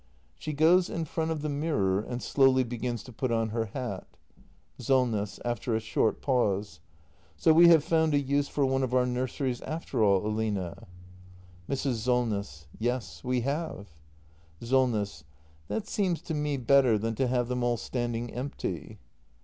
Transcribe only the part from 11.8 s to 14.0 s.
Solness. Yes, we have.